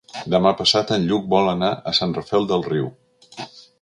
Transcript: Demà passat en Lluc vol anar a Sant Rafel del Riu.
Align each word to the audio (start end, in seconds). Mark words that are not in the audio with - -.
Demà 0.33 0.53
passat 0.61 0.93
en 0.95 1.05
Lluc 1.11 1.27
vol 1.33 1.49
anar 1.51 1.71
a 1.91 1.93
Sant 1.99 2.17
Rafel 2.19 2.49
del 2.53 2.67
Riu. 2.73 2.89